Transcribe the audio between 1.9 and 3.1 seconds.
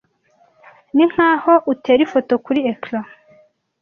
ifoto kuri ecran: